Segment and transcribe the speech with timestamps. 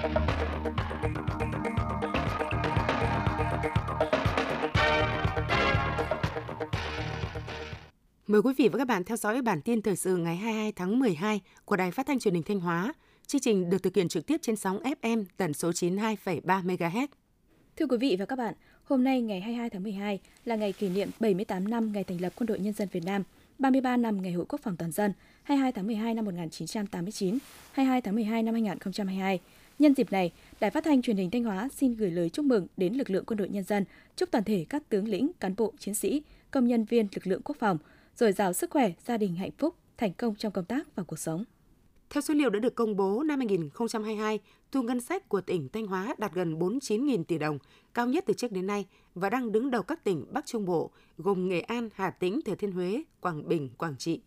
[0.00, 0.08] Mời
[8.42, 11.40] quý vị và các bạn theo dõi bản tin thời sự ngày 22 tháng 12
[11.64, 12.92] của Đài Phát thanh Truyền hình Thanh Hóa.
[13.26, 17.06] Chương trình được thực hiện trực tiếp trên sóng FM tần số 92,3 MHz.
[17.76, 18.54] Thưa quý vị và các bạn,
[18.84, 22.32] hôm nay ngày 22 tháng 12 là ngày kỷ niệm 78 năm ngày thành lập
[22.36, 23.22] Quân đội Nhân dân Việt Nam,
[23.58, 25.12] 33 năm ngày Hội Quốc phòng toàn dân,
[25.42, 27.38] 22 tháng 12 năm 1989,
[27.72, 29.40] 22 tháng 12 năm 2022.
[29.80, 32.66] Nhân dịp này, Đài Phát thanh Truyền hình Thanh Hóa xin gửi lời chúc mừng
[32.76, 33.84] đến lực lượng quân đội nhân dân,
[34.16, 37.42] chúc toàn thể các tướng lĩnh, cán bộ, chiến sĩ, công nhân viên lực lượng
[37.44, 37.78] quốc phòng
[38.16, 41.18] dồi dào sức khỏe, gia đình hạnh phúc, thành công trong công tác và cuộc
[41.18, 41.44] sống.
[42.10, 44.38] Theo số liệu đã được công bố năm 2022,
[44.72, 47.58] thu ngân sách của tỉnh Thanh Hóa đạt gần 49.000 tỷ đồng,
[47.94, 50.90] cao nhất từ trước đến nay và đang đứng đầu các tỉnh Bắc Trung Bộ
[51.18, 54.20] gồm Nghệ An, Hà Tĩnh, Thừa Thiên Huế, Quảng Bình, Quảng Trị.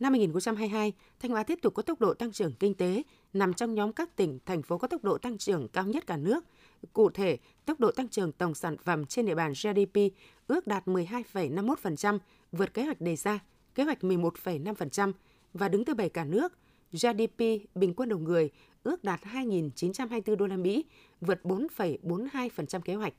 [0.00, 3.74] Năm 2022, Thanh Hóa tiếp tục có tốc độ tăng trưởng kinh tế, nằm trong
[3.74, 6.44] nhóm các tỉnh, thành phố có tốc độ tăng trưởng cao nhất cả nước.
[6.92, 10.00] Cụ thể, tốc độ tăng trưởng tổng sản phẩm trên địa bàn GDP
[10.46, 12.18] ước đạt 12,51%,
[12.52, 13.38] vượt kế hoạch đề ra,
[13.74, 15.12] kế hoạch 11,5%
[15.54, 16.52] và đứng thứ bảy cả nước.
[16.92, 17.38] GDP
[17.74, 18.50] bình quân đầu người
[18.82, 20.84] ước đạt 2.924 đô la Mỹ,
[21.20, 23.14] vượt 4,42% kế hoạch.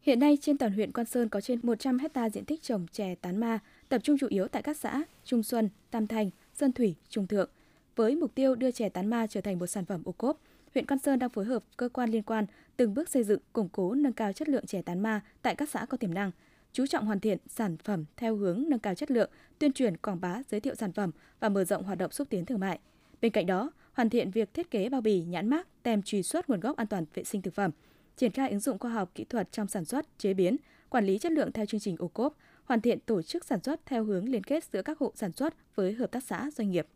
[0.00, 3.14] Hiện nay trên toàn huyện Quan Sơn có trên 100 hecta diện tích trồng chè
[3.14, 6.94] tán ma, tập trung chủ yếu tại các xã Trung Xuân, Tam Thanh, Sơn Thủy,
[7.08, 7.50] Trung Thượng.
[7.96, 10.40] Với mục tiêu đưa chè tán ma trở thành một sản phẩm ô cốp,
[10.74, 13.68] huyện Quan Sơn đang phối hợp cơ quan liên quan từng bước xây dựng, củng
[13.68, 16.30] cố, nâng cao chất lượng chè tán ma tại các xã có tiềm năng,
[16.72, 20.20] chú trọng hoàn thiện sản phẩm theo hướng nâng cao chất lượng, tuyên truyền quảng
[20.20, 22.78] bá, giới thiệu sản phẩm và mở rộng hoạt động xúc tiến thương mại.
[23.20, 26.50] Bên cạnh đó, hoàn thiện việc thiết kế bao bì, nhãn mác, tem truy xuất
[26.50, 27.70] nguồn gốc an toàn vệ sinh thực phẩm,
[28.16, 30.56] triển khai ứng dụng khoa học kỹ thuật trong sản xuất, chế biến,
[30.88, 32.36] quản lý chất lượng theo chương trình ô cốp,
[32.68, 35.54] hoàn thiện tổ chức sản xuất theo hướng liên kết giữa các hộ sản xuất
[35.76, 36.86] với hợp tác xã doanh nghiệp.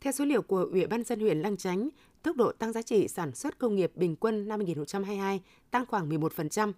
[0.00, 1.88] Theo số liệu của Ủy ban dân huyện Lăng Chánh,
[2.22, 6.08] tốc độ tăng giá trị sản xuất công nghiệp bình quân năm 2022 tăng khoảng
[6.08, 6.72] 11%.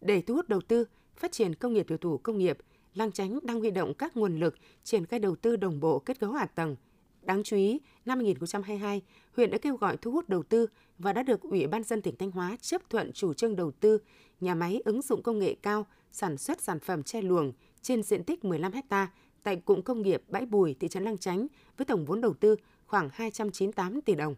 [0.00, 0.84] Để thu hút đầu tư,
[1.16, 2.58] phát triển công nghiệp tiểu thủ công nghiệp,
[2.94, 6.20] Lăng Chánh đang huy động các nguồn lực triển khai đầu tư đồng bộ kết
[6.20, 6.76] cấu hạ tầng.
[7.22, 9.02] Đáng chú ý, năm 2022,
[9.36, 10.66] huyện đã kêu gọi thu hút đầu tư
[10.98, 13.98] và đã được Ủy ban dân tỉnh Thanh Hóa chấp thuận chủ trương đầu tư
[14.40, 17.52] nhà máy ứng dụng công nghệ cao sản xuất sản phẩm che luồng
[17.82, 19.08] trên diện tích 15 ha
[19.42, 22.56] tại cụm công nghiệp Bãi Bùi, thị trấn Lăng Chánh với tổng vốn đầu tư
[22.86, 24.34] khoảng 298 tỷ đồng.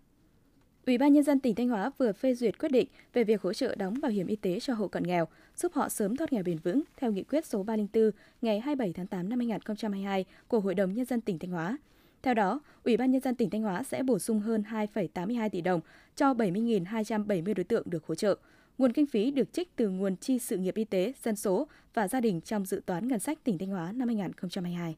[0.86, 3.52] Ủy ban nhân dân tỉnh Thanh Hóa vừa phê duyệt quyết định về việc hỗ
[3.52, 6.42] trợ đóng bảo hiểm y tế cho hộ cận nghèo, giúp họ sớm thoát nghèo
[6.42, 8.10] bền vững theo nghị quyết số 304
[8.42, 11.78] ngày 27 tháng 8 năm 2022 của Hội đồng nhân dân tỉnh Thanh Hóa.
[12.22, 15.60] Theo đó, Ủy ban nhân dân tỉnh Thanh Hóa sẽ bổ sung hơn 2,82 tỷ
[15.60, 15.80] đồng
[16.16, 18.36] cho 70.270 đối tượng được hỗ trợ.
[18.78, 22.08] Nguồn kinh phí được trích từ nguồn chi sự nghiệp y tế, dân số và
[22.08, 24.96] gia đình trong dự toán ngân sách tỉnh Thanh Hóa năm 2022.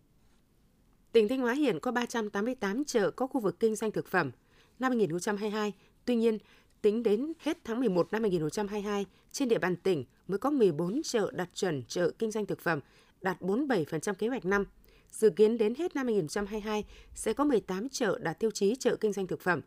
[1.12, 4.30] Tỉnh Thanh Hóa hiện có 388 chợ có khu vực kinh doanh thực phẩm.
[4.78, 5.72] Năm 2022,
[6.04, 6.38] tuy nhiên,
[6.82, 11.30] tính đến hết tháng 11 năm 2022, trên địa bàn tỉnh mới có 14 chợ
[11.34, 12.80] đạt chuẩn chợ kinh doanh thực phẩm,
[13.20, 14.64] đạt 47% kế hoạch năm.
[15.10, 16.84] Dự kiến đến hết năm 2022
[17.14, 19.60] sẽ có 18 chợ đạt tiêu chí chợ kinh doanh thực phẩm.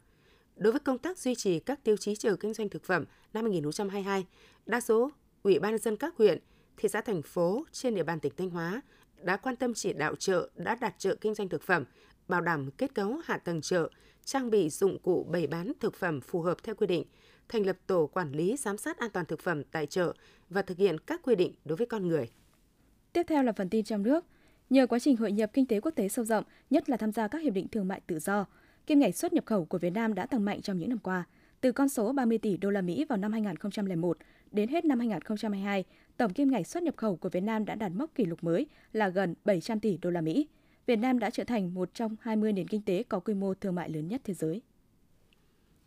[0.56, 3.44] Đối với công tác duy trì các tiêu chí chợ kinh doanh thực phẩm năm
[3.44, 4.26] 2022,
[4.66, 5.12] đa số
[5.44, 6.40] Ủy ban dân các huyện,
[6.78, 8.82] thị xã thành phố trên địa bàn tỉnh Thanh Hóa
[9.24, 11.86] đã quan tâm chỉ đạo chợ đã đặt chợ kinh doanh thực phẩm,
[12.28, 13.90] bảo đảm kết cấu hạ tầng chợ,
[14.26, 17.04] trang bị dụng cụ bày bán thực phẩm phù hợp theo quy định,
[17.50, 20.14] thành lập tổ quản lý giám sát an toàn thực phẩm tại chợ
[20.50, 22.30] và thực hiện các quy định đối với con người.
[23.14, 24.26] Tiếp theo là phần tin trong nước.
[24.70, 27.28] Nhờ quá trình hội nhập kinh tế quốc tế sâu rộng, nhất là tham gia
[27.28, 28.46] các hiệp định thương mại tự do,
[28.88, 31.24] kim ngạch xuất nhập khẩu của Việt Nam đã tăng mạnh trong những năm qua.
[31.62, 34.18] Từ con số 30 tỷ đô la Mỹ vào năm 2001
[34.52, 35.84] đến hết năm 2022,
[36.18, 38.66] tổng kim ngạch xuất nhập khẩu của Việt Nam đã đạt mốc kỷ lục mới
[38.94, 40.48] là gần 700 tỷ đô la Mỹ.
[40.86, 43.76] Việt Nam đã trở thành một trong 20 nền kinh tế có quy mô thương
[43.76, 44.62] mại lớn nhất thế giới.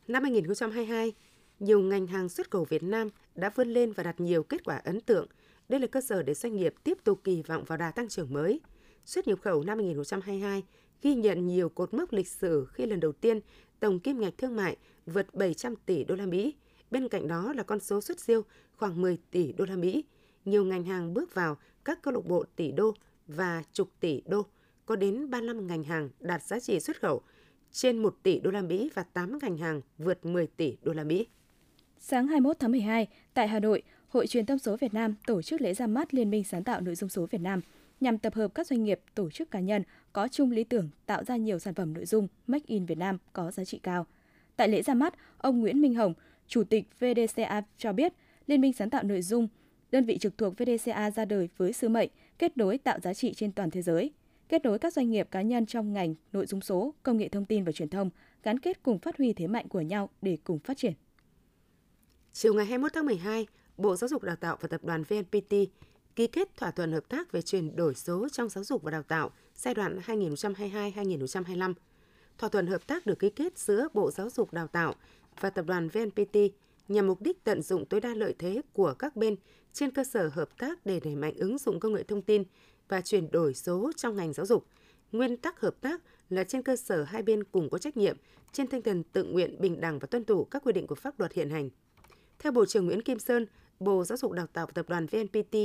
[0.08, 1.12] Năm 2022,
[1.58, 4.76] nhiều ngành hàng xuất khẩu Việt Nam đã vươn lên và đạt nhiều kết quả
[4.76, 5.26] ấn tượng.
[5.68, 8.32] Đây là cơ sở để doanh nghiệp tiếp tục kỳ vọng vào đà tăng trưởng
[8.32, 8.60] mới.
[9.04, 10.62] Xuất nhập khẩu năm 2022
[11.04, 13.40] ghi nhận nhiều cột mốc lịch sử khi lần đầu tiên
[13.80, 16.54] tổng kim ngạch thương mại vượt 700 tỷ đô la Mỹ.
[16.90, 18.42] Bên cạnh đó là con số xuất siêu
[18.76, 20.04] khoảng 10 tỷ đô la Mỹ.
[20.44, 22.94] Nhiều ngành hàng bước vào các câu lạc bộ tỷ đô
[23.26, 24.46] và chục tỷ đô.
[24.86, 27.22] Có đến 35 ngành hàng đạt giá trị xuất khẩu
[27.72, 31.04] trên 1 tỷ đô la Mỹ và 8 ngành hàng vượt 10 tỷ đô la
[31.04, 31.26] Mỹ.
[31.98, 35.60] Sáng 21 tháng 12, tại Hà Nội, Hội truyền thông số Việt Nam tổ chức
[35.60, 37.60] lễ ra mắt Liên minh sáng tạo nội dung số Việt Nam
[38.00, 39.82] nhằm tập hợp các doanh nghiệp, tổ chức cá nhân
[40.12, 43.18] có chung lý tưởng tạo ra nhiều sản phẩm nội dung Make in Việt Nam
[43.32, 44.06] có giá trị cao.
[44.56, 46.14] Tại lễ ra mắt, ông Nguyễn Minh Hồng,
[46.46, 48.12] Chủ tịch VDCA cho biết,
[48.46, 49.48] Liên minh sáng tạo nội dung,
[49.90, 53.34] đơn vị trực thuộc VDCA ra đời với sứ mệnh kết nối tạo giá trị
[53.34, 54.12] trên toàn thế giới–
[54.48, 57.44] kết nối các doanh nghiệp cá nhân trong ngành nội dung số, công nghệ thông
[57.44, 58.10] tin và truyền thông,
[58.42, 60.92] gắn kết cùng phát huy thế mạnh của nhau để cùng phát triển.
[62.32, 63.46] Chiều ngày 21 tháng 12,
[63.76, 65.54] Bộ Giáo dục Đào tạo và Tập đoàn VNPT
[66.16, 69.02] ký kết thỏa thuận hợp tác về chuyển đổi số trong giáo dục và đào
[69.02, 71.74] tạo giai đoạn 2022-2025.
[72.38, 74.94] Thỏa thuận hợp tác được ký kết giữa Bộ Giáo dục Đào tạo
[75.40, 76.36] và Tập đoàn VNPT
[76.88, 79.36] nhằm mục đích tận dụng tối đa lợi thế của các bên
[79.72, 82.42] trên cơ sở hợp tác để đẩy mạnh ứng dụng công nghệ thông tin
[82.88, 84.66] và chuyển đổi số trong ngành giáo dục.
[85.12, 86.00] Nguyên tắc hợp tác
[86.30, 88.16] là trên cơ sở hai bên cùng có trách nhiệm,
[88.52, 91.20] trên tinh thần tự nguyện, bình đẳng và tuân thủ các quy định của pháp
[91.20, 91.70] luật hiện hành.
[92.38, 93.46] Theo Bộ trưởng Nguyễn Kim Sơn,
[93.80, 95.56] Bộ Giáo dục Đào tạo và Tập đoàn VNPT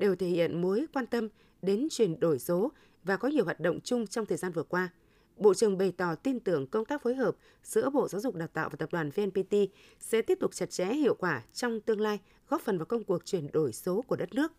[0.00, 1.28] đều thể hiện mối quan tâm
[1.62, 2.72] đến chuyển đổi số
[3.04, 4.88] và có nhiều hoạt động chung trong thời gian vừa qua.
[5.36, 8.48] Bộ trưởng bày tỏ tin tưởng công tác phối hợp giữa Bộ Giáo dục Đào
[8.48, 9.54] tạo và Tập đoàn VNPT
[10.00, 12.18] sẽ tiếp tục chặt chẽ hiệu quả trong tương lai,
[12.48, 14.52] góp phần vào công cuộc chuyển đổi số của đất nước.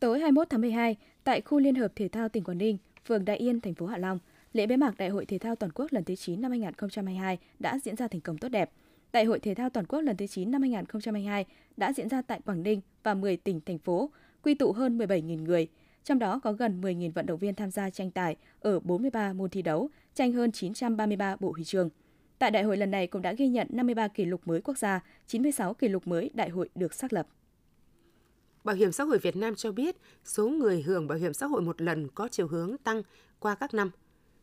[0.00, 3.36] Tối 21 tháng 12, tại khu Liên hợp Thể thao tỉnh Quảng Ninh, phường Đại
[3.36, 4.18] Yên, thành phố Hạ Long,
[4.52, 7.78] lễ bế mạc Đại hội Thể thao Toàn quốc lần thứ 9 năm 2022 đã
[7.84, 8.70] diễn ra thành công tốt đẹp.
[9.12, 11.46] Đại hội Thể thao Toàn quốc lần thứ 9 năm 2022
[11.76, 14.10] đã diễn ra tại Quảng Ninh và 10 tỉnh, thành phố,
[14.42, 15.68] quy tụ hơn 17.000 người,
[16.04, 19.50] trong đó có gần 10.000 vận động viên tham gia tranh tài ở 43 môn
[19.50, 21.90] thi đấu, tranh hơn 933 bộ huy chương.
[22.38, 25.00] Tại đại hội lần này cũng đã ghi nhận 53 kỷ lục mới quốc gia,
[25.26, 27.28] 96 kỷ lục mới đại hội được xác lập.
[28.64, 31.62] Bảo hiểm xã hội Việt Nam cho biết số người hưởng bảo hiểm xã hội
[31.62, 33.02] một lần có chiều hướng tăng
[33.38, 33.90] qua các năm.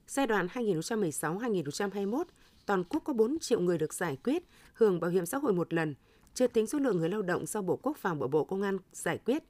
[0.08, 2.24] Giai đoạn 2016-2021,
[2.66, 4.44] toàn quốc có 4 triệu người được giải quyết
[4.74, 5.96] hưởng bảo hiểm xã hội một lần,
[6.34, 8.78] chưa tính số lượng người lao động do Bộ Quốc phòng và Bộ Công an
[8.94, 9.44] giải quyết.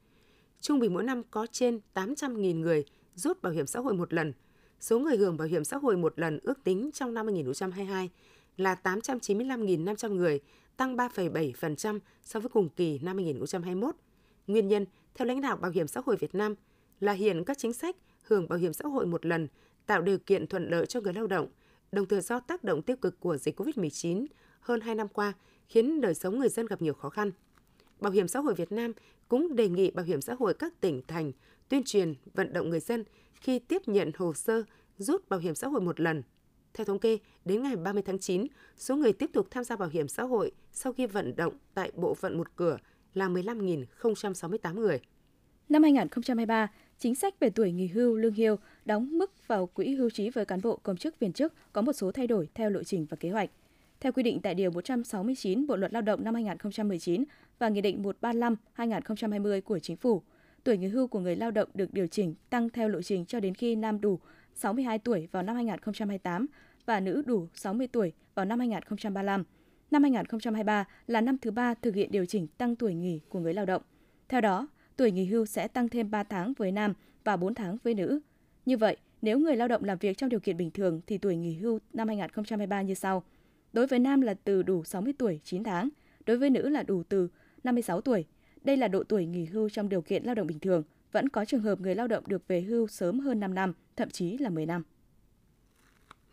[0.66, 2.86] Trung bình mỗi năm có trên 800.000 người
[3.16, 4.34] rút bảo hiểm xã hội một lần.
[4.80, 8.10] Số người hưởng bảo hiểm xã hội một lần ước tính trong năm 2022
[8.58, 10.40] là 895.500 người,
[10.78, 13.96] tăng 3,7% so với cùng kỳ năm 2021.
[14.48, 14.86] Nguyên nhân,
[15.16, 16.56] theo lãnh đạo Bảo hiểm xã hội Việt Nam,
[17.00, 19.48] là hiện các chính sách hưởng bảo hiểm xã hội một lần
[19.86, 21.48] tạo điều kiện thuận lợi cho người lao động,
[21.92, 24.26] đồng thời do tác động tiêu cực của dịch COVID-19
[24.60, 25.34] hơn 2 năm qua
[25.68, 27.32] khiến đời sống người dân gặp nhiều khó khăn.
[28.00, 28.94] Bảo hiểm xã hội Việt Nam
[29.28, 31.32] cũng đề nghị Bảo hiểm xã hội các tỉnh thành
[31.70, 33.04] tuyên truyền vận động người dân
[33.34, 34.64] khi tiếp nhận hồ sơ
[34.98, 36.24] rút bảo hiểm xã hội một lần.
[36.74, 38.48] Theo thống kê, đến ngày 30 tháng 9,
[38.78, 41.92] số người tiếp tục tham gia bảo hiểm xã hội sau khi vận động tại
[41.96, 42.78] bộ phận một cửa
[43.14, 45.00] là 15.068 người.
[45.70, 48.56] Năm 2023, chính sách về tuổi nghỉ hưu, lương hưu
[48.86, 51.94] đóng mức vào quỹ hưu trí với cán bộ công chức viên chức có một
[51.94, 53.50] số thay đổi theo lộ trình và kế hoạch.
[54.00, 57.24] Theo quy định tại Điều 169 Bộ Luật Lao động năm 2019
[57.60, 58.04] và Nghị định
[58.78, 60.22] 135-2020 của Chính phủ,
[60.64, 63.40] tuổi nghỉ hưu của người lao động được điều chỉnh tăng theo lộ trình cho
[63.40, 64.20] đến khi nam đủ
[64.56, 66.46] 62 tuổi vào năm 2028
[66.86, 69.44] và nữ đủ 60 tuổi vào năm 2035.
[69.92, 73.54] Năm 2023 là năm thứ ba thực hiện điều chỉnh tăng tuổi nghỉ của người
[73.54, 73.82] lao động.
[74.30, 74.68] Theo đó,
[74.98, 76.94] tuổi nghỉ hưu sẽ tăng thêm 3 tháng với nam
[77.24, 78.20] và 4 tháng với nữ.
[78.66, 81.36] Như vậy, nếu người lao động làm việc trong điều kiện bình thường thì tuổi
[81.36, 83.24] nghỉ hưu năm 2023 như sau.
[83.74, 85.90] Đối với nam là từ đủ 60 tuổi 9 tháng,
[86.26, 87.30] đối với nữ là đủ từ
[87.66, 88.26] 56 tuổi.
[88.62, 90.84] Đây là độ tuổi nghỉ hưu trong điều kiện lao động bình thường.
[91.12, 94.10] Vẫn có trường hợp người lao động được về hưu sớm hơn 5 năm, thậm
[94.10, 94.84] chí là 10 năm.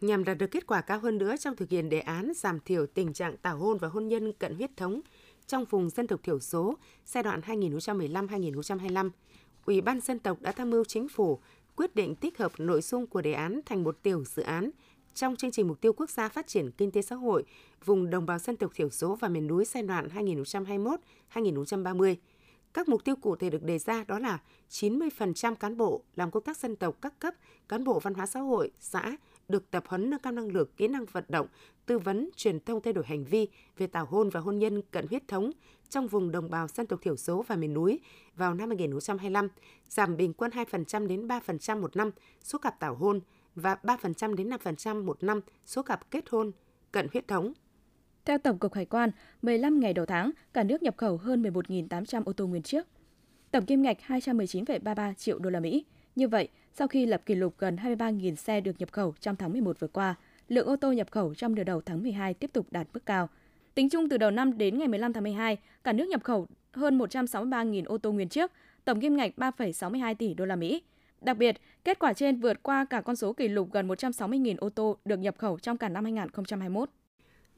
[0.01, 2.87] Nhằm đạt được kết quả cao hơn nữa trong thực hiện đề án giảm thiểu
[2.87, 5.01] tình trạng tảo hôn và hôn nhân cận huyết thống
[5.47, 6.75] trong vùng dân tộc thiểu số
[7.07, 9.11] giai đoạn 2015-2025,
[9.65, 11.41] Ủy ban dân tộc đã tham mưu chính phủ
[11.77, 14.71] quyết định tích hợp nội dung của đề án thành một tiểu dự án
[15.15, 17.45] trong chương trình mục tiêu quốc gia phát triển kinh tế xã hội
[17.85, 20.09] vùng đồng bào dân tộc thiểu số và miền núi giai đoạn
[21.35, 22.17] 2021-2030.
[22.75, 24.39] Các mục tiêu cụ thể được đề ra đó là
[24.71, 27.35] 90% cán bộ làm công tác dân tộc các cấp,
[27.69, 29.17] cán bộ văn hóa xã hội, xã
[29.49, 31.47] được tập huấn nâng cao năng lực, kỹ năng vận động,
[31.87, 33.49] tư vấn, truyền thông thay đổi hành vi
[33.79, 35.51] về tảo hôn và hôn nhân cận huyết thống
[35.89, 38.01] trong vùng đồng bào dân tộc thiểu số và miền núi
[38.37, 39.49] vào năm 2025,
[39.89, 42.11] giảm bình quân 2% đến 3% một năm
[42.43, 43.21] số cặp tảo hôn
[43.55, 46.53] và 3% đến 5% một năm số cặp kết hôn
[46.93, 47.53] cận huyết thống.
[48.25, 49.11] Theo Tổng cục Hải quan,
[49.43, 52.87] 15 ngày đầu tháng, cả nước nhập khẩu hơn 11.800 ô tô nguyên chiếc.
[53.51, 55.85] Tổng kim ngạch 219,33 triệu đô la Mỹ.
[56.17, 59.53] Như vậy, sau khi lập kỷ lục gần 23.000 xe được nhập khẩu trong tháng
[59.53, 60.15] 11 vừa qua,
[60.49, 63.29] lượng ô tô nhập khẩu trong nửa đầu tháng 12 tiếp tục đạt mức cao.
[63.75, 66.99] Tính chung từ đầu năm đến ngày 15 tháng 12, cả nước nhập khẩu hơn
[66.99, 68.51] 163.000 ô tô nguyên chiếc,
[68.85, 70.83] tổng kim ngạch 3,62 tỷ đô la Mỹ.
[71.23, 74.69] Đặc biệt, kết quả trên vượt qua cả con số kỷ lục gần 160.000 ô
[74.69, 76.91] tô được nhập khẩu trong cả năm 2021.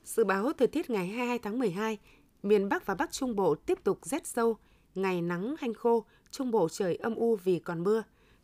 [0.04, 1.98] Dự báo thời tiết ngày 22 tháng 12,
[2.42, 4.56] miền Bắc và Bắc Trung Bộ tiếp tục rét sâu,
[4.94, 8.02] ngày nắng hanh khô, Trung Bộ trời âm u vì còn mưa.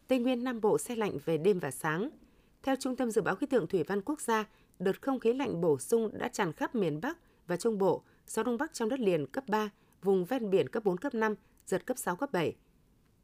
[0.08, 2.10] Tây Nguyên Nam Bộ xe lạnh về đêm và sáng.
[2.62, 4.44] Theo Trung tâm Dự báo Khí tượng Thủy văn Quốc gia,
[4.78, 8.42] đợt không khí lạnh bổ sung đã tràn khắp miền Bắc và Trung Bộ, gió
[8.42, 9.70] Đông Bắc trong đất liền cấp 3,
[10.02, 11.34] vùng ven biển cấp 4, cấp 5,
[11.66, 12.56] giật cấp 6, cấp 7.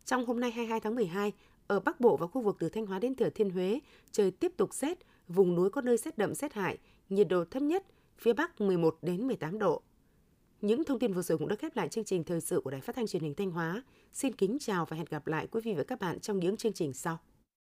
[0.04, 1.32] Trong hôm nay 22 tháng 12,
[1.66, 3.80] ở Bắc Bộ và khu vực từ Thanh Hóa đến Thừa Thiên Huế,
[4.12, 7.62] trời tiếp tục rét, vùng núi có nơi rét đậm rét hại, nhiệt độ thấp
[7.62, 7.85] nhất
[8.18, 9.82] phía Bắc 11 đến 18 độ.
[10.61, 12.80] Những thông tin vừa rồi cũng đã khép lại chương trình thời sự của Đài
[12.80, 13.82] Phát thanh Truyền hình Thanh Hóa.
[14.12, 16.73] Xin kính chào và hẹn gặp lại quý vị và các bạn trong những chương
[16.73, 17.18] trình sau.